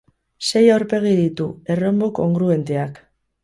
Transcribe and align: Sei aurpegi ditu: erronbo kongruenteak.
Sei 0.47 0.63
aurpegi 0.75 1.11
ditu: 1.21 1.47
erronbo 1.77 2.11
kongruenteak. 2.23 3.03